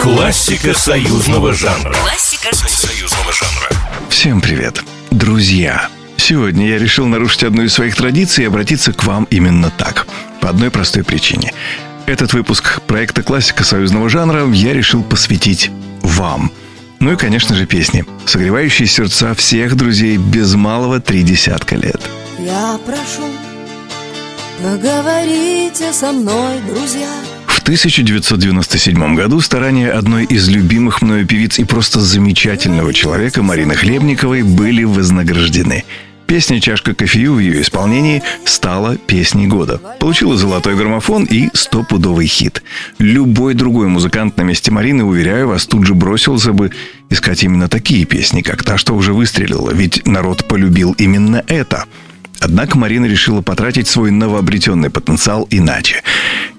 [0.00, 1.92] Классика союзного жанра.
[1.92, 3.70] Классика союзного жанра.
[4.08, 5.88] Всем привет, друзья!
[6.16, 10.06] Сегодня я решил нарушить одну из своих традиций и обратиться к вам именно так.
[10.40, 11.52] По одной простой причине.
[12.06, 15.70] Этот выпуск проекта «Классика союзного жанра» я решил посвятить
[16.02, 16.52] вам.
[17.00, 22.00] Ну и, конечно же, песни, согревающие сердца всех друзей без малого три десятка лет.
[22.38, 23.28] Я прошу,
[24.62, 27.10] поговорите со мной, друзья.
[27.58, 34.42] В 1997 году старания одной из любимых мною певиц и просто замечательного человека Марины Хлебниковой
[34.42, 35.84] были вознаграждены–
[36.26, 39.80] Песня «Чашка кофею» в ее исполнении стала песней года.
[39.98, 42.62] Получила золотой граммофон и стопудовый хит.
[42.98, 46.70] Любой другой музыкант на месте Марины, уверяю вас, тут же бросился бы
[47.08, 49.70] искать именно такие песни, как та, что уже выстрелила.
[49.70, 51.86] Ведь народ полюбил именно это–
[52.40, 56.02] Однако Марина решила потратить свой новообретенный потенциал иначе.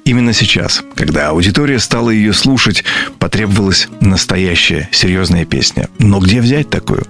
[0.04, 2.84] Именно сейчас, когда аудитория стала ее слушать,
[3.20, 5.88] потребовалась настоящая серьезная песня.
[6.00, 7.06] Но где взять такую?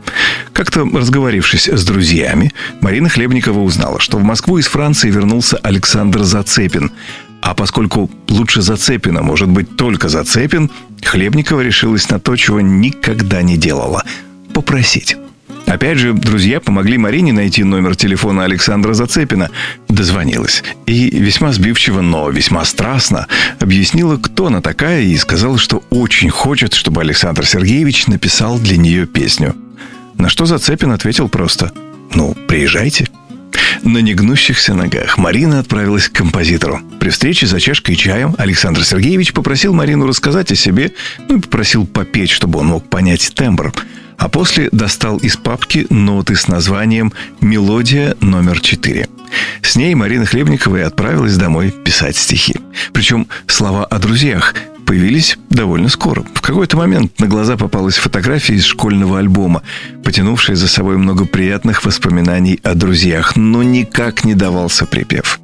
[0.53, 6.91] Как-то разговорившись с друзьями, Марина Хлебникова узнала, что в Москву из Франции вернулся Александр Зацепин.
[7.41, 10.69] А поскольку лучше Зацепина может быть только Зацепин,
[11.01, 14.03] Хлебникова решилась на то, чего никогда не делала–
[14.53, 15.15] попросить.
[15.69, 19.51] Опять же, друзья помогли Марине найти номер телефона Александра Зацепина.
[19.87, 20.63] Дозвонилась.
[20.87, 23.27] И весьма сбивчиво, но весьма страстно
[23.59, 29.05] объяснила, кто она такая, и сказала, что очень хочет, чтобы Александр Сергеевич написал для нее
[29.05, 29.55] песню.
[30.17, 31.71] На что Зацепин ответил просто
[32.15, 33.07] «Ну, приезжайте».
[33.83, 36.81] На негнущихся ногах Марина отправилась к композитору.
[36.99, 40.93] При встрече за чашкой чаем Александр Сергеевич попросил Марину рассказать о себе,
[41.27, 43.71] ну и попросил попеть, чтобы он мог понять тембр–
[44.19, 49.09] а после достал из папки ноты с названием «Мелодия номер 4».
[49.61, 52.55] С ней Марина Хлебникова и отправилась домой писать стихи.
[52.91, 56.25] Причем слова о друзьях появились довольно скоро.
[56.33, 59.61] В какой-то момент на глаза попалась фотография из школьного альбома,
[60.03, 65.39] потянувшая за собой много приятных воспоминаний о друзьях, но никак не давался припев.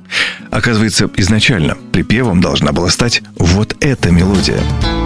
[0.50, 4.60] Оказывается, изначально припевом должна была стать вот эта мелодия–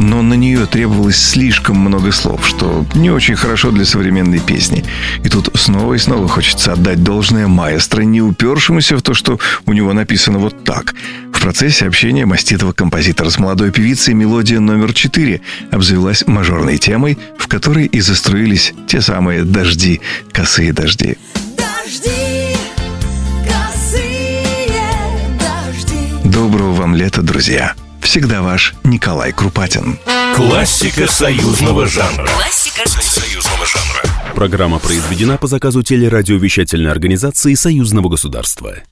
[0.00, 4.84] но на нее требовалось слишком много слов, что не очень хорошо для современной песни.
[5.22, 9.72] И тут снова и снова хочется отдать должное маэстро, не упершемуся в то, что у
[9.72, 10.94] него написано вот так.
[11.32, 17.46] В процессе общения маститого композитора с молодой певицей мелодия номер четыре обзавелась мажорной темой, в
[17.46, 20.00] которой и заструились те самые дожди,
[20.32, 21.18] косые дожди.
[21.56, 22.56] Дожди,
[23.46, 24.68] косые
[25.38, 26.24] дожди.
[26.24, 27.74] Доброго вам лета, друзья!
[28.00, 29.98] Всегда ваш Николай Крупатин.
[30.34, 32.26] Классика союзного жанра.
[32.26, 34.34] Классика союзного жанра.
[34.34, 38.82] Программа произведена по заказу телерадиовещательной организации Союзного государства.